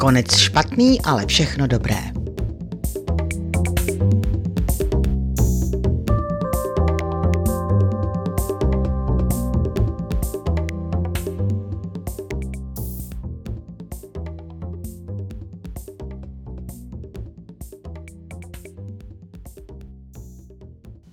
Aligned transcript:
Konec 0.00 0.36
špatný, 0.36 1.00
ale 1.00 1.26
všechno 1.26 1.66
dobré. 1.66 1.96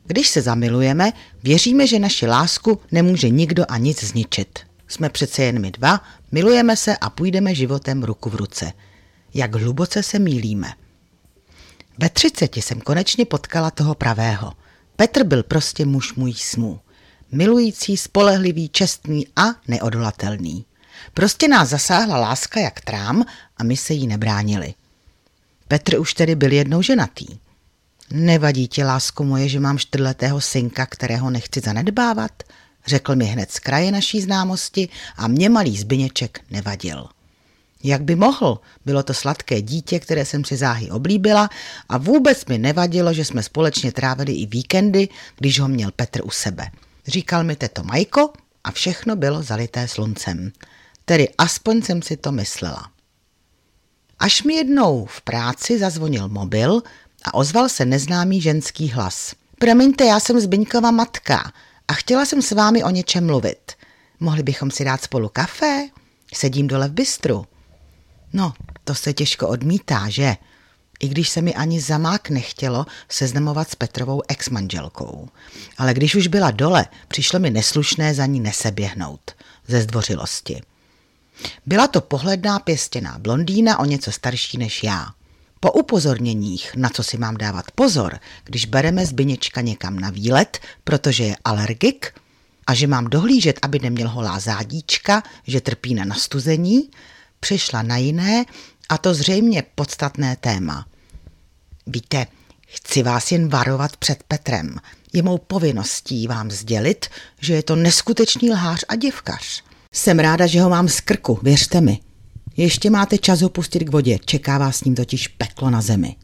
Když 0.05 0.27
se 0.29 0.41
zamilujeme, 0.41 1.11
věříme, 1.43 1.87
že 1.87 1.99
naši 1.99 2.27
lásku 2.27 2.79
nemůže 2.91 3.29
nikdo 3.29 3.65
a 3.69 3.77
nic 3.77 4.03
zničit. 4.03 4.59
Jsme 4.87 5.09
přece 5.09 5.43
jen 5.43 5.61
my 5.61 5.71
dva, 5.71 6.01
milujeme 6.31 6.77
se 6.77 6.97
a 6.97 7.09
půjdeme 7.09 7.55
životem 7.55 8.03
ruku 8.03 8.29
v 8.29 8.35
ruce. 8.35 8.73
Jak 9.33 9.55
hluboce 9.55 10.03
se 10.03 10.19
mílíme. 10.19 10.73
Ve 11.97 12.09
třiceti 12.09 12.61
jsem 12.61 12.81
konečně 12.81 13.25
potkala 13.25 13.71
toho 13.71 13.95
pravého. 13.95 14.53
Petr 14.95 15.23
byl 15.23 15.43
prostě 15.43 15.85
muž 15.85 16.13
můj 16.13 16.33
snů. 16.33 16.79
Milující, 17.31 17.97
spolehlivý, 17.97 18.69
čestný 18.69 19.27
a 19.35 19.43
neodolatelný. 19.67 20.65
Prostě 21.13 21.47
nás 21.47 21.69
zasáhla 21.69 22.17
láska 22.17 22.59
jak 22.59 22.81
trám 22.81 23.25
a 23.57 23.63
my 23.63 23.77
se 23.77 23.93
jí 23.93 24.07
nebránili. 24.07 24.73
Petr 25.67 25.99
už 25.99 26.13
tedy 26.13 26.35
byl 26.35 26.51
jednou 26.51 26.81
ženatý. 26.81 27.25
Nevadí 28.11 28.67
ti, 28.67 28.83
lásko 28.83 29.23
moje, 29.23 29.49
že 29.49 29.59
mám 29.59 29.77
čtyřletého 29.77 30.41
synka, 30.41 30.85
kterého 30.85 31.29
nechci 31.29 31.59
zanedbávat? 31.59 32.43
Řekl 32.87 33.15
mi 33.15 33.25
hned 33.25 33.51
z 33.51 33.59
kraje 33.59 33.91
naší 33.91 34.21
známosti 34.21 34.89
a 35.17 35.27
mě 35.27 35.49
malý 35.49 35.77
zbyněček 35.77 36.41
nevadil. 36.51 37.07
Jak 37.83 38.03
by 38.03 38.15
mohl? 38.15 38.59
Bylo 38.85 39.03
to 39.03 39.13
sladké 39.13 39.61
dítě, 39.61 39.99
které 39.99 40.25
jsem 40.25 40.45
si 40.45 40.57
záhy 40.57 40.91
oblíbila 40.91 41.49
a 41.89 41.97
vůbec 41.97 42.45
mi 42.45 42.57
nevadilo, 42.57 43.13
že 43.13 43.25
jsme 43.25 43.43
společně 43.43 43.91
trávili 43.91 44.33
i 44.33 44.45
víkendy, 44.45 45.09
když 45.37 45.59
ho 45.59 45.67
měl 45.67 45.91
Petr 45.95 46.21
u 46.23 46.29
sebe. 46.29 46.67
Říkal 47.07 47.43
mi 47.43 47.55
teto 47.55 47.83
Majko 47.83 48.33
a 48.63 48.71
všechno 48.71 49.15
bylo 49.15 49.43
zalité 49.43 49.87
sluncem. 49.87 50.51
Tedy 51.05 51.29
aspoň 51.37 51.81
jsem 51.81 52.01
si 52.01 52.17
to 52.17 52.31
myslela. 52.31 52.91
Až 54.19 54.43
mi 54.43 54.53
jednou 54.53 55.05
v 55.05 55.21
práci 55.21 55.79
zazvonil 55.79 56.29
mobil, 56.29 56.81
a 57.23 57.33
ozval 57.33 57.69
se 57.69 57.85
neznámý 57.85 58.41
ženský 58.41 58.89
hlas. 58.89 59.33
Promiňte, 59.59 60.05
já 60.05 60.19
jsem 60.19 60.39
Zbyňkova 60.39 60.91
matka 60.91 61.51
a 61.87 61.93
chtěla 61.93 62.25
jsem 62.25 62.41
s 62.41 62.51
vámi 62.51 62.83
o 62.83 62.89
něčem 62.89 63.25
mluvit. 63.25 63.71
Mohli 64.19 64.43
bychom 64.43 64.71
si 64.71 64.85
dát 64.85 65.03
spolu 65.03 65.29
kafe? 65.29 65.87
Sedím 66.33 66.67
dole 66.67 66.87
v 66.87 66.91
bystru. 66.91 67.45
No, 68.33 68.53
to 68.83 68.95
se 68.95 69.13
těžko 69.13 69.47
odmítá, 69.47 70.09
že? 70.09 70.35
I 70.99 71.07
když 71.07 71.29
se 71.29 71.41
mi 71.41 71.55
ani 71.55 71.81
zamák 71.81 72.29
nechtělo 72.29 72.85
seznamovat 73.09 73.69
s 73.69 73.75
Petrovou 73.75 74.21
exmanželkou. 74.27 75.29
Ale 75.77 75.93
když 75.93 76.15
už 76.15 76.27
byla 76.27 76.51
dole, 76.51 76.85
přišlo 77.07 77.39
mi 77.39 77.49
neslušné 77.49 78.13
za 78.13 78.25
ní 78.25 78.39
neseběhnout. 78.39 79.31
Ze 79.67 79.81
zdvořilosti. 79.81 80.61
Byla 81.65 81.87
to 81.87 82.01
pohledná 82.01 82.59
pěstěná 82.59 83.19
blondýna 83.19 83.79
o 83.79 83.85
něco 83.85 84.11
starší 84.11 84.57
než 84.57 84.83
já. 84.83 85.13
Po 85.59 85.71
upozorněních, 85.71 86.75
na 86.75 86.89
co 86.89 87.03
si 87.03 87.17
mám 87.17 87.37
dávat 87.37 87.71
pozor, 87.71 88.19
když 88.43 88.65
bereme 88.65 89.05
zbyněčka 89.05 89.61
někam 89.61 89.99
na 89.99 90.09
výlet, 90.09 90.59
protože 90.83 91.23
je 91.23 91.35
alergik, 91.43 92.13
a 92.67 92.73
že 92.73 92.87
mám 92.87 93.05
dohlížet, 93.05 93.59
aby 93.61 93.79
neměl 93.79 94.09
holá 94.09 94.39
zádíčka, 94.39 95.23
že 95.43 95.61
trpí 95.61 95.93
na 95.93 96.05
nastuzení, 96.05 96.89
přišla 97.39 97.81
na 97.81 97.97
jiné 97.97 98.45
a 98.89 98.97
to 98.97 99.13
zřejmě 99.13 99.63
podstatné 99.75 100.35
téma. 100.35 100.85
Víte, 101.87 102.27
chci 102.67 103.03
vás 103.03 103.31
jen 103.31 103.49
varovat 103.49 103.97
před 103.97 104.23
Petrem. 104.23 104.75
Je 105.13 105.23
mou 105.23 105.37
povinností 105.37 106.27
vám 106.27 106.51
sdělit, 106.51 107.05
že 107.39 107.53
je 107.53 107.63
to 107.63 107.75
neskutečný 107.75 108.51
lhář 108.51 108.85
a 108.87 108.95
divkař. 108.95 109.63
Jsem 109.91 110.19
ráda, 110.19 110.47
že 110.47 110.61
ho 110.61 110.69
mám 110.69 110.89
z 110.89 110.99
krku, 110.99 111.39
věřte 111.43 111.81
mi. 111.81 111.99
Ještě 112.57 112.89
máte 112.89 113.17
čas 113.17 113.41
ho 113.41 113.49
pustit 113.49 113.79
k 113.79 113.91
vodě, 113.91 114.19
čeká 114.25 114.57
vás 114.57 114.77
s 114.77 114.83
ním 114.83 114.95
totiž 114.95 115.27
peklo 115.27 115.69
na 115.69 115.81
zemi. 115.81 116.15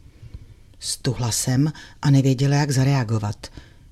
Stuhla 0.78 1.30
jsem 1.30 1.72
a 2.02 2.10
nevěděla, 2.10 2.56
jak 2.56 2.70
zareagovat. 2.70 3.46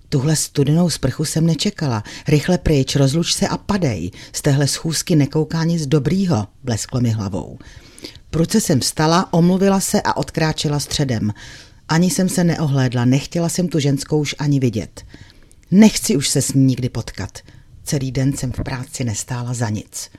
Tuhle 0.08 0.36
studenou 0.36 0.91
sprchu 0.91 1.25
jsem 1.25 1.47
nečekala. 1.47 2.04
Rychle 2.28 2.58
pryč, 2.58 2.97
rozluč 2.97 3.34
se 3.34 3.48
a 3.48 3.56
padej. 3.56 4.10
Z 4.32 4.42
téhle 4.42 4.66
schůzky 4.66 5.16
nekouká 5.16 5.64
nic 5.64 5.86
dobrýho, 5.86 6.47
blesklo 6.64 7.00
mi 7.00 7.10
hlavou. 7.10 7.58
Pruce 8.31 8.60
jsem 8.60 8.81
vstala, 8.81 9.32
omluvila 9.32 9.81
se 9.81 10.02
a 10.02 10.16
odkráčela 10.16 10.81
středem. 10.81 11.32
Ani 11.88 12.10
jsem 12.10 12.28
se 12.28 12.44
neohlédla, 12.44 13.04
nechtěla 13.04 13.48
jsem 13.48 13.69
tu 13.69 13.78
ženskou 13.78 14.20
už 14.20 14.34
ani 14.38 14.60
vidět. 14.60 15.04
Nechci 15.70 16.16
už 16.16 16.28
se 16.28 16.42
s 16.42 16.52
ní 16.52 16.64
nikdy 16.64 16.88
potkat. 16.88 17.38
Celý 17.84 18.12
den 18.12 18.36
jsem 18.36 18.52
v 18.52 18.62
práci 18.62 19.04
nestála 19.04 19.54
za 19.54 19.69
nic. 19.69 20.10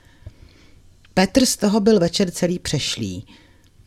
Petr 1.14 1.46
z 1.46 1.56
toho 1.56 1.80
byl 1.80 2.00
večer 2.00 2.30
celý 2.30 2.58
přešlý. 2.58 3.26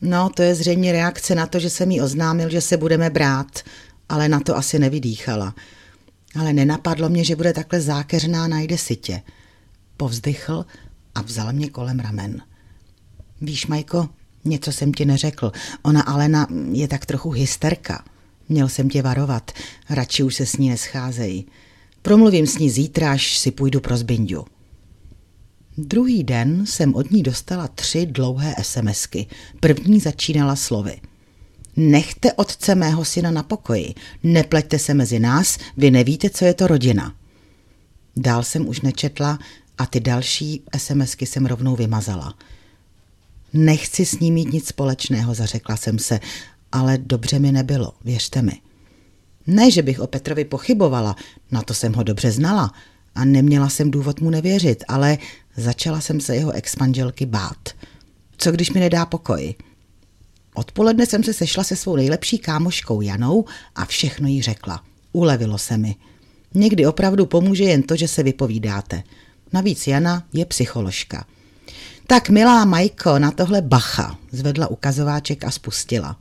No, 0.00 0.30
to 0.30 0.42
je 0.42 0.54
zřejmě 0.54 0.92
reakce 0.92 1.34
na 1.34 1.46
to, 1.46 1.58
že 1.58 1.70
jsem 1.70 1.90
jí 1.90 2.00
oznámil, 2.00 2.50
že 2.50 2.60
se 2.60 2.76
budeme 2.76 3.10
brát, 3.10 3.60
ale 4.08 4.28
na 4.28 4.40
to 4.40 4.56
asi 4.56 4.78
nevydýchala. 4.78 5.54
Ale 6.40 6.52
nenapadlo 6.52 7.08
mě, 7.08 7.24
že 7.24 7.36
bude 7.36 7.52
takhle 7.52 7.80
zákeřná 7.80 8.48
najde 8.48 8.78
sitě. 8.78 9.22
Povzdychl 9.96 10.66
a 11.14 11.22
vzal 11.22 11.52
mě 11.52 11.68
kolem 11.68 11.98
ramen. 11.98 12.42
Víš, 13.40 13.66
Majko, 13.66 14.08
něco 14.44 14.72
jsem 14.72 14.92
ti 14.92 15.04
neřekl. 15.04 15.52
Ona 15.82 16.02
Alena 16.02 16.46
je 16.72 16.88
tak 16.88 17.06
trochu 17.06 17.30
hysterka. 17.30 18.04
Měl 18.48 18.68
jsem 18.68 18.88
tě 18.88 19.02
varovat, 19.02 19.50
radši 19.90 20.22
už 20.22 20.34
se 20.34 20.46
s 20.46 20.56
ní 20.56 20.68
nescházej. 20.68 21.44
Promluvím 22.02 22.46
s 22.46 22.58
ní 22.58 22.70
zítra, 22.70 23.12
až 23.12 23.38
si 23.38 23.50
půjdu 23.50 23.80
pro 23.80 23.96
zbindu. 23.96 24.44
Druhý 25.80 26.24
den 26.24 26.66
jsem 26.66 26.94
od 26.94 27.10
ní 27.10 27.22
dostala 27.22 27.68
tři 27.68 28.06
dlouhé 28.06 28.54
SMSky. 28.62 29.26
První 29.60 30.00
začínala 30.00 30.56
slovy. 30.56 31.00
Nechte 31.76 32.32
otce 32.32 32.74
mého 32.74 33.04
syna 33.04 33.30
na 33.30 33.42
pokoji. 33.42 33.94
Nepleťte 34.22 34.78
se 34.78 34.94
mezi 34.94 35.18
nás, 35.18 35.58
vy 35.76 35.90
nevíte, 35.90 36.30
co 36.30 36.44
je 36.44 36.54
to 36.54 36.66
rodina. 36.66 37.14
Dál 38.16 38.42
jsem 38.42 38.68
už 38.68 38.80
nečetla 38.80 39.38
a 39.78 39.86
ty 39.86 40.00
další 40.00 40.62
SMSky 40.76 41.26
jsem 41.26 41.46
rovnou 41.46 41.76
vymazala. 41.76 42.34
Nechci 43.52 44.06
s 44.06 44.20
ním 44.20 44.34
mít 44.34 44.52
nic 44.52 44.68
společného, 44.68 45.34
zařekla 45.34 45.76
jsem 45.76 45.98
se, 45.98 46.20
ale 46.72 46.98
dobře 46.98 47.38
mi 47.38 47.52
nebylo, 47.52 47.92
věřte 48.04 48.42
mi. 48.42 48.60
Ne, 49.46 49.70
že 49.70 49.82
bych 49.82 50.00
o 50.00 50.06
Petrovi 50.06 50.44
pochybovala, 50.44 51.16
na 51.50 51.62
to 51.62 51.74
jsem 51.74 51.92
ho 51.92 52.02
dobře 52.02 52.30
znala 52.30 52.72
a 53.14 53.24
neměla 53.24 53.68
jsem 53.68 53.90
důvod 53.90 54.20
mu 54.20 54.30
nevěřit, 54.30 54.84
ale 54.88 55.18
Začala 55.58 56.00
jsem 56.00 56.20
se 56.20 56.36
jeho 56.36 56.52
exmanželky 56.52 57.26
bát. 57.26 57.68
Co 58.36 58.52
když 58.52 58.70
mi 58.70 58.80
nedá 58.80 59.06
pokoj? 59.06 59.54
Odpoledne 60.54 61.06
jsem 61.06 61.24
se 61.24 61.32
sešla 61.32 61.64
se 61.64 61.76
svou 61.76 61.96
nejlepší 61.96 62.38
kámoškou 62.38 63.00
Janou 63.00 63.44
a 63.74 63.84
všechno 63.84 64.28
jí 64.28 64.42
řekla. 64.42 64.84
Ulevilo 65.12 65.58
se 65.58 65.76
mi. 65.76 65.96
Někdy 66.54 66.86
opravdu 66.86 67.26
pomůže 67.26 67.64
jen 67.64 67.82
to, 67.82 67.96
že 67.96 68.08
se 68.08 68.22
vypovídáte. 68.22 69.02
Navíc 69.52 69.86
Jana 69.86 70.24
je 70.32 70.44
psycholožka. 70.44 71.26
Tak 72.06 72.28
milá 72.28 72.64
Majko, 72.64 73.18
na 73.18 73.30
tohle 73.30 73.62
bacha, 73.62 74.18
zvedla 74.32 74.66
ukazováček 74.66 75.44
a 75.44 75.50
spustila. 75.50 76.16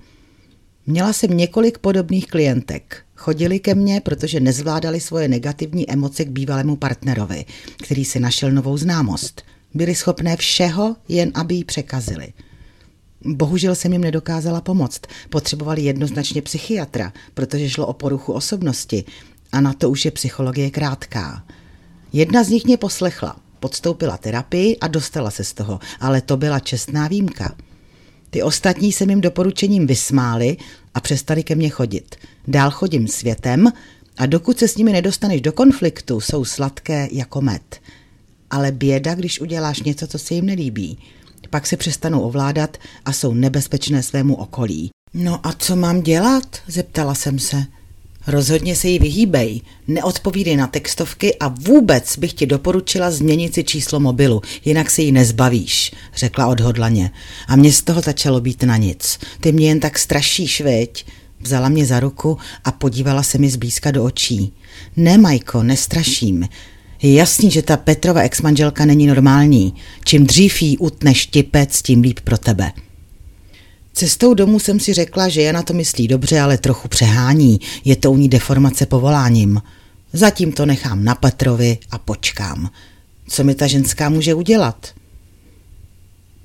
Měla 0.86 1.14
jsem 1.14 1.38
několik 1.38 1.78
podobných 1.78 2.28
klientek. 2.28 3.04
Chodili 3.18 3.60
ke 3.60 3.76
mně, 3.76 4.02
protože 4.02 4.40
nezvládali 4.40 5.00
svoje 5.00 5.28
negativní 5.28 5.92
emoce 5.92 6.26
k 6.26 6.30
bývalému 6.30 6.76
partnerovi, 6.76 7.46
který 7.84 8.06
si 8.06 8.20
našel 8.20 8.52
novou 8.52 8.78
známost. 8.78 9.42
Byli 9.74 9.96
schopné 9.96 10.38
všeho, 10.38 10.96
jen 11.08 11.32
aby 11.34 11.56
ji 11.56 11.64
překazili. 11.64 12.34
Bohužel 13.26 13.76
jsem 13.76 13.94
jim 13.94 14.02
nedokázala 14.02 14.62
pomoct. 14.62 15.02
Potřebovali 15.30 15.82
jednoznačně 15.82 16.42
psychiatra, 16.42 17.14
protože 17.34 17.70
šlo 17.70 17.88
o 17.88 17.94
poruchu 17.94 18.34
osobnosti 18.34 19.04
a 19.52 19.62
na 19.62 19.74
to 19.74 19.90
už 19.90 20.06
je 20.06 20.12
psychologie 20.12 20.70
krátká. 20.70 21.44
Jedna 22.14 22.44
z 22.44 22.50
nich 22.50 22.66
mě 22.66 22.78
poslechla, 22.78 23.36
podstoupila 23.60 24.18
terapii 24.18 24.78
a 24.78 24.88
dostala 24.88 25.32
se 25.32 25.44
z 25.44 25.54
toho, 25.54 25.80
ale 26.00 26.22
to 26.22 26.38
byla 26.38 26.60
čestná 26.60 27.08
výjimka. 27.08 27.56
Ty 28.30 28.44
ostatní 28.44 28.92
se 28.92 29.06
mým 29.06 29.22
doporučením 29.22 29.88
vysmáli 29.88 30.58
a 30.94 31.00
přestali 31.00 31.44
ke 31.44 31.56
mně 31.56 31.70
chodit. 31.70 32.16
Dál 32.48 32.72
chodím 32.72 33.08
světem 33.08 33.72
a 34.18 34.26
dokud 34.26 34.60
se 34.60 34.68
s 34.68 34.78
nimi 34.78 34.92
nedostaneš 34.92 35.42
do 35.42 35.52
konfliktu, 35.52 36.22
jsou 36.22 36.46
sladké 36.46 37.08
jako 37.12 37.42
med. 37.42 37.80
Ale 38.50 38.72
běda, 38.72 39.16
když 39.16 39.42
uděláš 39.42 39.84
něco, 39.84 40.08
co 40.08 40.20
se 40.20 40.34
jim 40.34 40.46
nelíbí. 40.46 40.98
Pak 41.50 41.68
se 41.68 41.78
přestanou 41.78 42.22
ovládat 42.22 42.78
a 43.06 43.14
jsou 43.14 43.34
nebezpečné 43.34 44.04
svému 44.04 44.36
okolí. 44.36 44.90
No 45.14 45.48
a 45.48 45.54
co 45.54 45.76
mám 45.76 46.02
dělat? 46.02 46.58
zeptala 46.68 47.16
jsem 47.16 47.40
se. 47.40 47.66
Rozhodně 48.28 48.76
se 48.76 48.88
jí 48.88 49.00
vyhýbej, 49.00 49.62
neodpovídej 49.88 50.58
na 50.58 50.68
textovky 50.68 51.36
a 51.36 51.48
vůbec 51.48 52.18
bych 52.18 52.34
ti 52.34 52.46
doporučila 52.46 53.12
změnit 53.12 53.54
si 53.54 53.64
číslo 53.64 54.00
mobilu, 54.00 54.42
jinak 54.66 54.90
se 54.90 55.02
jí 55.02 55.12
nezbavíš, 55.12 55.92
řekla 56.18 56.48
odhodlaně. 56.48 57.12
A 57.48 57.56
mě 57.56 57.72
z 57.72 57.82
toho 57.82 58.02
začalo 58.02 58.42
být 58.42 58.64
na 58.64 58.78
nic. 58.78 59.20
Ty 59.40 59.52
mě 59.52 59.68
jen 59.68 59.80
tak 59.80 60.00
strašíš, 60.00 60.62
veď? 60.62 61.06
Vzala 61.42 61.70
mě 61.70 61.86
za 61.86 62.00
ruku 62.00 62.38
a 62.64 62.72
podívala 62.72 63.24
se 63.24 63.38
mi 63.38 63.50
zblízka 63.50 63.92
do 63.92 64.04
očí. 64.04 64.54
Ne, 64.96 65.18
Majko, 65.18 65.64
nestraším. 65.64 66.48
Je 67.02 67.14
jasný, 67.14 67.52
že 67.52 67.62
ta 67.62 67.78
Petrova 67.78 68.22
exmanželka 68.22 68.86
není 68.86 69.08
normální. 69.08 69.74
Čím 70.06 70.28
dřív 70.28 70.62
jí 70.62 70.78
utneš 70.78 71.26
tipec, 71.26 71.82
tím 71.82 72.02
líp 72.02 72.20
pro 72.20 72.38
tebe. 72.38 72.72
Cestou 73.94 74.34
domů 74.34 74.60
jsem 74.60 74.80
si 74.80 74.94
řekla, 74.94 75.30
že 75.30 75.42
Jana 75.42 75.62
to 75.62 75.74
myslí 75.74 76.08
dobře, 76.08 76.40
ale 76.40 76.58
trochu 76.58 76.88
přehání. 76.88 77.60
Je 77.86 77.96
to 77.96 78.12
u 78.12 78.18
ní 78.18 78.30
deformace 78.30 78.86
povoláním. 78.86 79.62
Zatím 80.14 80.52
to 80.52 80.66
nechám 80.66 81.04
na 81.04 81.16
Petrovi 81.16 81.78
a 81.92 81.98
počkám. 81.98 82.70
Co 83.28 83.44
mi 83.44 83.56
ta 83.56 83.68
ženská 83.68 84.10
může 84.10 84.34
udělat? 84.34 84.88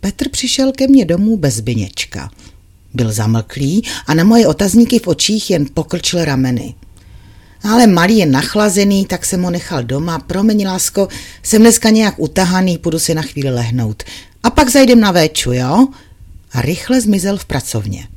Petr 0.02 0.28
přišel 0.28 0.72
ke 0.72 0.86
mně 0.86 1.04
domů 1.04 1.36
bez 1.36 1.60
byněčka. 1.60 2.30
Byl 2.94 3.12
zamlklý 3.12 3.82
a 4.06 4.14
na 4.14 4.24
moje 4.24 4.46
otazníky 4.46 4.98
v 4.98 5.06
očích 5.08 5.50
jen 5.50 5.66
pokrčil 5.74 6.24
rameny. 6.24 6.74
Ale 7.62 7.86
malý 7.86 8.18
je 8.18 8.26
nachlazený, 8.26 9.06
tak 9.06 9.26
jsem 9.26 9.42
ho 9.42 9.50
nechal 9.50 9.82
doma. 9.82 10.18
Promiň, 10.18 10.66
lásko, 10.66 11.08
jsem 11.42 11.62
dneska 11.62 11.90
nějak 11.90 12.14
utahaný, 12.18 12.78
půjdu 12.78 12.98
si 12.98 13.14
na 13.14 13.22
chvíli 13.22 13.50
lehnout. 13.50 14.02
A 14.42 14.50
pak 14.50 14.70
zajdem 14.70 15.00
na 15.00 15.10
véču, 15.10 15.52
jo? 15.52 15.88
A 16.52 16.60
rychle 16.60 17.00
zmizel 17.00 17.36
v 17.36 17.44
pracovně. 17.44 18.08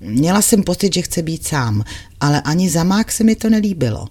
Měla 0.00 0.42
jsem 0.42 0.62
pocit, 0.62 0.94
že 0.94 1.02
chce 1.02 1.22
být 1.22 1.46
sám, 1.46 1.84
ale 2.20 2.40
ani 2.40 2.70
za 2.70 2.84
mák 2.84 3.12
se 3.12 3.24
mi 3.24 3.36
to 3.36 3.50
nelíbilo. 3.50 4.08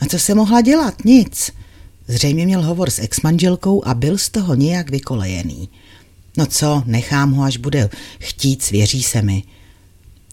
A 0.00 0.06
co 0.06 0.18
se 0.18 0.34
mohla 0.34 0.60
dělat? 0.60 1.04
Nic. 1.04 1.50
Zřejmě 2.08 2.46
měl 2.46 2.62
hovor 2.62 2.90
s 2.90 2.98
exmanželkou 2.98 3.84
a 3.84 3.94
byl 3.94 4.18
z 4.18 4.28
toho 4.28 4.54
nějak 4.54 4.90
vykolejený. 4.90 5.68
No 6.36 6.46
co, 6.46 6.82
nechám 6.86 7.32
ho, 7.32 7.44
až 7.44 7.56
bude 7.56 7.90
chtít, 8.18 8.62
svěří 8.62 9.02
se 9.02 9.22
mi. 9.22 9.42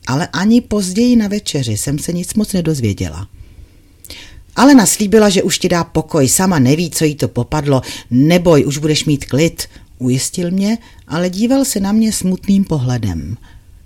Ale 0.08 0.28
ani 0.28 0.62
později 0.62 1.16
na 1.16 1.28
večeři 1.28 1.78
jsem 1.78 2.00
se 2.00 2.14
nic 2.14 2.34
moc 2.34 2.54
nedozvěděla. 2.54 3.28
Ale 4.56 4.76
naslíbila, 4.76 5.30
že 5.30 5.44
už 5.44 5.60
ti 5.60 5.70
dá 5.70 5.84
pokoj, 5.84 6.30
sama 6.30 6.60
neví, 6.60 6.90
co 6.90 7.06
jí 7.06 7.16
to 7.16 7.28
popadlo, 7.28 7.82
neboj, 8.12 8.66
už 8.66 8.78
budeš 8.78 9.06
mít 9.06 9.26
klid, 9.26 9.68
ujistil 10.00 10.52
mě, 10.52 10.78
ale 11.08 11.30
díval 11.30 11.66
se 11.66 11.80
na 11.80 11.92
mě 11.92 12.12
smutným 12.12 12.64
pohledem. 12.64 13.38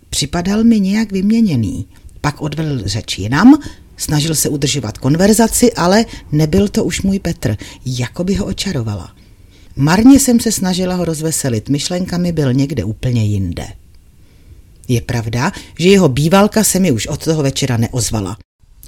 Připadal 0.10 0.64
mi 0.64 0.80
nějak 0.80 1.12
vyměněný. 1.12 1.86
Pak 2.22 2.42
odvedl 2.42 2.82
řeč 2.86 3.18
jinam, 3.18 3.60
snažil 3.98 4.36
se 4.36 4.50
udržovat 4.50 4.98
konverzaci, 4.98 5.74
ale 5.74 6.06
nebyl 6.32 6.68
to 6.68 6.84
už 6.84 7.02
můj 7.02 7.20
Petr, 7.20 7.58
jako 7.86 8.24
by 8.24 8.36
ho 8.36 8.46
očarovala. 8.46 9.16
Marně 9.80 10.20
jsem 10.20 10.40
se 10.40 10.52
snažila 10.52 10.96
ho 10.96 11.06
rozveselit, 11.06 11.70
myšlenkami 11.70 12.32
byl 12.32 12.54
někde 12.54 12.84
úplně 12.84 13.26
jinde. 13.26 13.68
Je 14.88 15.02
pravda, 15.02 15.52
že 15.80 15.90
jeho 15.90 16.10
bývalka 16.10 16.64
se 16.64 16.80
mi 16.80 16.92
už 16.92 17.08
od 17.08 17.24
toho 17.24 17.44
večera 17.44 17.78
neozvala. 17.78 18.38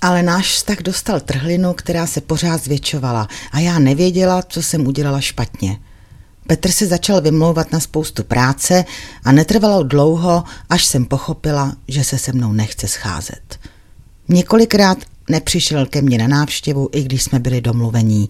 Ale 0.01 0.23
náš 0.23 0.53
vztah 0.53 0.77
dostal 0.77 1.19
trhlinu, 1.19 1.73
která 1.73 2.07
se 2.07 2.21
pořád 2.21 2.63
zvětšovala 2.63 3.27
a 3.51 3.59
já 3.59 3.79
nevěděla, 3.79 4.41
co 4.41 4.63
jsem 4.63 4.87
udělala 4.87 5.21
špatně. 5.21 5.77
Petr 6.47 6.71
se 6.71 6.87
začal 6.87 7.21
vymlouvat 7.21 7.71
na 7.71 7.79
spoustu 7.79 8.23
práce 8.23 8.85
a 9.23 9.31
netrvalo 9.31 9.83
dlouho, 9.83 10.43
až 10.69 10.85
jsem 10.85 11.05
pochopila, 11.05 11.75
že 11.87 12.03
se 12.03 12.17
se 12.17 12.33
mnou 12.33 12.53
nechce 12.53 12.87
scházet. 12.87 13.59
Několikrát 14.27 14.97
nepřišel 15.29 15.85
ke 15.85 16.01
mně 16.01 16.17
na 16.17 16.27
návštěvu, 16.27 16.89
i 16.91 17.03
když 17.03 17.23
jsme 17.23 17.39
byli 17.39 17.61
domluvení. 17.61 18.29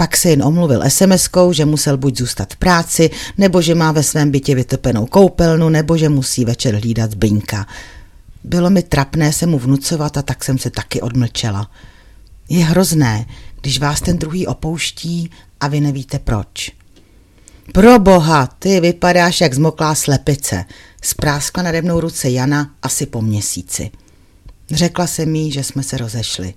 Pak 0.00 0.16
se 0.16 0.30
jen 0.30 0.42
omluvil 0.42 0.80
SMS-kou, 0.80 1.52
že 1.52 1.64
musel 1.64 1.96
buď 1.96 2.18
zůstat 2.18 2.52
v 2.52 2.56
práci, 2.56 3.10
nebo 3.38 3.62
že 3.62 3.74
má 3.74 3.92
ve 3.92 4.02
svém 4.02 4.30
bytě 4.30 4.54
vytopenou 4.54 5.06
koupelnu, 5.06 5.68
nebo 5.68 5.96
že 5.96 6.08
musí 6.08 6.44
večer 6.44 6.74
hlídat 6.74 7.10
zbyňka. 7.10 7.66
Bylo 8.44 8.70
mi 8.70 8.82
trapné 8.82 9.32
se 9.32 9.46
mu 9.46 9.58
vnucovat 9.58 10.16
a 10.16 10.22
tak 10.22 10.44
jsem 10.44 10.58
se 10.58 10.70
taky 10.70 11.00
odmlčela. 11.00 11.70
Je 12.48 12.64
hrozné, 12.64 13.26
když 13.60 13.78
vás 13.78 14.00
ten 14.00 14.18
druhý 14.18 14.46
opouští 14.46 15.30
a 15.60 15.68
vy 15.68 15.80
nevíte 15.80 16.18
proč. 16.18 16.72
Pro 17.72 17.98
boha, 17.98 18.46
ty 18.46 18.80
vypadáš 18.80 19.40
jak 19.40 19.54
zmoklá 19.54 19.94
slepice. 19.94 20.64
Spráskla 21.02 21.62
nade 21.62 21.82
mnou 21.82 22.00
ruce 22.00 22.30
Jana 22.30 22.70
asi 22.82 23.06
po 23.06 23.22
měsíci. 23.22 23.90
Řekla 24.70 25.06
se 25.06 25.26
mi, 25.26 25.52
že 25.52 25.64
jsme 25.64 25.82
se 25.82 25.96
rozešli. 25.96 26.54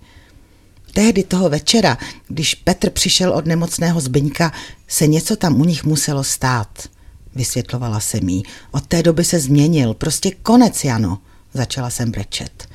Tehdy 0.94 1.24
toho 1.24 1.50
večera, 1.50 1.98
když 2.28 2.56
Petr 2.56 2.90
přišel 2.90 3.34
od 3.34 3.46
nemocného 3.46 4.02
Zbyňka, 4.02 4.52
se 4.88 5.08
něco 5.08 5.36
tam 5.36 5.62
u 5.62 5.66
nich 5.66 5.84
muselo 5.84 6.24
stát. 6.24 6.90
Vysvětlovala 7.36 8.00
se 8.00 8.20
mi. 8.22 8.44
Od 8.72 8.86
té 8.88 9.04
doby 9.04 9.24
se 9.24 9.40
změnil. 9.40 9.94
Prostě 9.94 10.32
konec, 10.32 10.84
Jano. 10.84 11.18
Začala 11.54 11.90
jsem 11.90 12.12
brečet. 12.12 12.68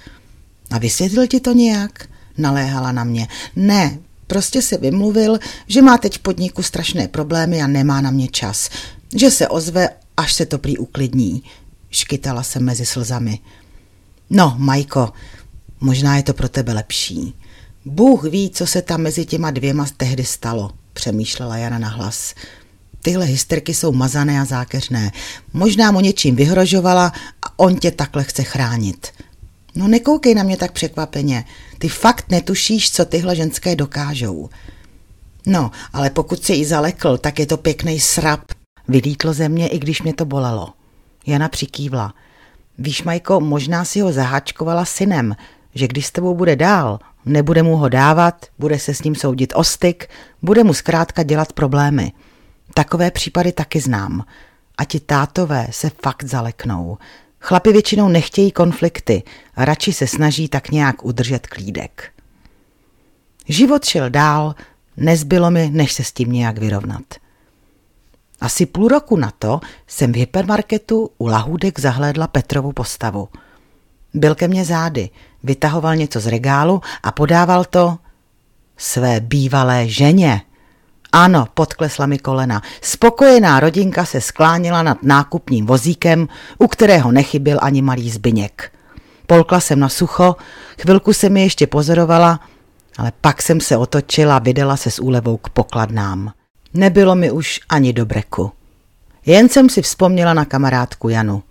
A 0.71 0.79
vysvětlil 0.79 1.27
ti 1.27 1.41
to 1.41 1.53
nějak? 1.53 2.09
Naléhala 2.39 2.93
na 2.93 3.05
mě. 3.05 3.29
Ne, 3.57 3.99
prostě 4.27 4.63
se 4.63 4.77
vymluvil, 4.77 5.39
že 5.67 5.83
má 5.83 5.99
teď 5.99 6.19
v 6.19 6.23
podniku 6.23 6.63
strašné 6.63 7.09
problémy 7.09 7.63
a 7.63 7.67
nemá 7.67 8.01
na 8.01 8.11
mě 8.11 8.29
čas. 8.29 8.71
Že 9.17 9.31
se 9.31 9.49
ozve, 9.49 9.89
až 10.17 10.33
se 10.33 10.47
to 10.47 10.59
prý 10.59 10.79
uklidní. 10.79 11.43
Škytala 11.91 12.43
se 12.43 12.61
mezi 12.61 12.87
slzami. 12.87 13.39
No, 14.31 14.55
Majko, 14.59 15.13
možná 15.81 16.17
je 16.17 16.23
to 16.23 16.35
pro 16.35 16.49
tebe 16.49 16.73
lepší. 16.73 17.35
Bůh 17.87 18.25
ví, 18.25 18.51
co 18.51 18.67
se 18.67 18.83
tam 18.83 19.01
mezi 19.01 19.27
těma 19.27 19.51
dvěma 19.51 19.87
tehdy 19.97 20.25
stalo, 20.25 20.71
přemýšlela 20.93 21.57
Jana 21.57 21.79
na 21.79 21.89
hlas. 21.89 22.35
Tyhle 23.03 23.25
hysterky 23.25 23.75
jsou 23.75 23.93
mazané 23.93 24.41
a 24.41 24.45
zákeřné. 24.45 25.13
Možná 25.53 25.91
mu 25.93 26.01
něčím 26.01 26.37
vyhrožovala 26.37 27.13
a 27.43 27.59
on 27.59 27.77
tě 27.77 27.91
takhle 27.91 28.25
chce 28.25 28.43
chránit. 28.43 29.07
No 29.75 29.89
nekoukej 29.89 30.35
na 30.35 30.43
mě 30.43 30.57
tak 30.57 30.73
překvapeně. 30.73 31.45
Ty 31.79 31.89
fakt 31.89 32.31
netušíš, 32.31 32.91
co 32.91 33.05
tyhle 33.05 33.37
ženské 33.37 33.77
dokážou. 33.77 34.49
No, 35.47 35.71
ale 35.93 36.11
pokud 36.11 36.45
si 36.45 36.53
ji 36.53 36.65
zalekl, 36.65 37.19
tak 37.19 37.39
je 37.39 37.47
to 37.47 37.57
pěkný 37.57 38.01
srap. 38.01 38.41
Vylítlo 38.89 39.33
ze 39.33 39.49
mě, 39.49 39.69
i 39.69 39.79
když 39.79 40.03
mě 40.03 40.15
to 40.15 40.25
bolelo. 40.25 40.73
Jana 41.27 41.49
přikývla. 41.49 42.15
Víš, 42.79 43.03
Majko, 43.03 43.41
možná 43.41 43.85
si 43.85 44.01
ho 44.01 44.13
zaháčkovala 44.13 44.85
synem, 44.85 45.37
že 45.75 45.89
když 45.89 46.07
s 46.07 46.11
tebou 46.11 46.35
bude 46.35 46.57
dál, 46.57 46.99
nebude 47.27 47.63
mu 47.63 47.77
ho 47.77 47.89
dávat, 47.89 48.47
bude 48.59 48.79
se 48.79 48.95
s 48.95 49.03
ním 49.03 49.15
soudit 49.15 49.53
o 49.57 49.65
styk, 49.65 50.09
bude 50.43 50.65
mu 50.65 50.75
zkrátka 50.75 51.23
dělat 51.23 51.53
problémy. 51.53 52.13
Takové 52.75 53.11
případy 53.11 53.53
taky 53.53 53.81
znám. 53.81 54.25
A 54.79 54.85
ti 54.85 55.01
tátové 55.01 55.67
se 55.71 55.91
fakt 56.03 56.25
zaleknou. 56.25 56.99
Chlapi 57.41 57.73
většinou 57.73 58.09
nechtějí 58.09 58.53
konflikty 58.53 59.23
a 59.55 59.65
radši 59.65 59.93
se 59.93 60.07
snaží 60.07 60.49
tak 60.49 60.71
nějak 60.71 61.05
udržet 61.05 61.47
klídek. 61.47 62.13
Život 63.49 63.85
šel 63.85 64.11
dál, 64.11 64.55
nezbylo 64.97 65.51
mi, 65.51 65.71
než 65.73 65.93
se 65.93 66.05
s 66.05 66.13
tím 66.13 66.33
nějak 66.33 66.59
vyrovnat. 66.59 67.03
Asi 68.41 68.67
půl 68.67 68.89
roku 68.89 69.17
na 69.17 69.33
to 69.39 69.61
jsem 69.87 70.13
v 70.13 70.17
hypermarketu 70.17 71.11
u 71.19 71.27
lahůdek 71.27 71.81
zahlédla 71.81 72.27
Petrovu 72.27 72.73
postavu. 72.73 73.29
Byl 74.15 74.35
ke 74.35 74.49
mně 74.49 74.65
zády, 74.65 75.11
vytahoval 75.47 75.97
něco 75.97 76.21
z 76.21 76.27
regálu 76.27 76.81
a 77.03 77.13
podával 77.13 77.65
to 77.65 77.99
své 78.77 79.21
bývalé 79.21 79.89
ženě. 79.89 80.43
Ano, 81.13 81.47
podklesla 81.55 82.07
mi 82.07 82.19
kolena. 82.19 82.63
Spokojená 82.83 83.61
rodinka 83.61 84.05
se 84.05 84.21
sklánila 84.21 84.83
nad 84.83 85.03
nákupním 85.03 85.67
vozíkem, 85.67 86.29
u 86.59 86.67
kterého 86.69 87.13
nechyběl 87.13 87.59
ani 87.63 87.83
malý 87.83 88.11
zbyněk. 88.11 88.73
Polkla 89.27 89.61
jsem 89.61 89.81
na 89.81 89.89
sucho, 89.89 90.37
chvilku 90.83 91.13
se 91.13 91.29
mi 91.29 91.43
ještě 91.43 91.67
pozorovala, 91.67 92.41
ale 92.99 93.13
pak 93.21 93.43
jsem 93.43 93.61
se 93.61 93.77
otočila 93.77 94.37
a 94.37 94.39
vydala 94.39 94.77
se 94.77 94.91
s 94.91 94.99
úlevou 94.99 95.37
k 95.37 95.49
pokladnám. 95.49 96.33
Nebylo 96.75 97.15
mi 97.15 97.31
už 97.31 97.61
ani 97.69 97.93
do 97.93 98.07
breku. 98.07 98.53
Jen 99.27 99.49
jsem 99.49 99.69
si 99.69 99.83
vzpomněla 99.83 100.35
na 100.35 100.45
kamarádku 100.45 101.09
Janu. 101.09 101.43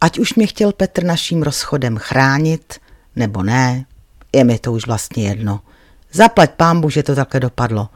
Ať 0.00 0.18
už 0.18 0.34
mě 0.34 0.46
chtěl 0.46 0.72
Petr 0.72 1.04
naším 1.04 1.42
rozchodem 1.42 1.96
chránit, 1.96 2.74
nebo 3.16 3.42
ne, 3.42 3.84
je 4.32 4.44
mi 4.44 4.58
to 4.58 4.72
už 4.72 4.86
vlastně 4.86 5.28
jedno. 5.28 5.60
Zaplať 6.12 6.50
pámbu, 6.50 6.90
že 6.90 7.02
to 7.02 7.14
takhle 7.14 7.40
dopadlo. 7.40 7.88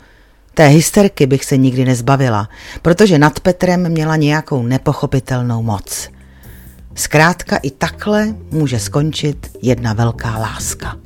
Té 0.55 0.67
hysterky 0.67 1.27
bych 1.27 1.45
se 1.45 1.57
nikdy 1.57 1.85
nezbavila, 1.85 2.49
protože 2.83 3.19
nad 3.19 3.41
Petrem 3.41 3.89
měla 3.89 4.17
nějakou 4.17 4.63
nepochopitelnou 4.63 5.63
moc. 5.63 6.11
Zkrátka 6.95 7.57
i 7.57 7.71
takhle 7.71 8.35
může 8.51 8.81
skončit 8.81 9.59
jedna 9.63 9.93
velká 9.93 10.39
láska. 10.39 10.97